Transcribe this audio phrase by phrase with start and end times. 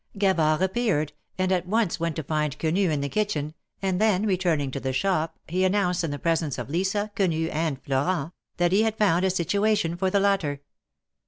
[0.17, 3.53] Gavard appeared, and at once went to find Quenu in the kitchen,
[3.83, 7.79] and then, returning to the shop, he announced in the presence of Lisa, Quenu and
[7.83, 10.61] Florent, that he had found a situation for the latter.